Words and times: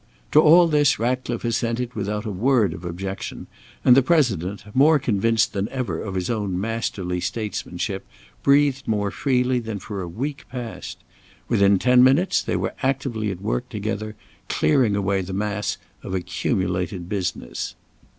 To 0.31 0.39
all 0.41 0.67
this 0.67 0.97
Ratcliffe 0.97 1.45
assented 1.45 1.93
without 1.93 2.25
a 2.25 2.31
word 2.31 2.73
of 2.73 2.83
objection, 2.83 3.45
and 3.85 3.95
the 3.95 4.01
President, 4.01 4.63
more 4.75 4.97
convinced 4.97 5.53
than 5.53 5.69
ever 5.69 6.01
of 6.01 6.15
his 6.15 6.27
own 6.27 6.59
masterly 6.59 7.19
statesmanship, 7.19 8.03
breathed 8.41 8.87
more 8.87 9.11
freely 9.11 9.59
than 9.59 9.77
for 9.77 10.01
a 10.01 10.07
week 10.07 10.45
past. 10.49 10.97
Within 11.47 11.77
ten 11.77 12.03
minutes 12.03 12.41
they 12.41 12.55
were 12.55 12.73
actively 12.81 13.29
at 13.29 13.43
work 13.43 13.69
together, 13.69 14.15
clearing 14.49 14.95
away 14.95 15.21
the 15.21 15.33
mass 15.33 15.77
of 16.01 16.15
accumulated 16.15 17.07
business. 17.07 17.75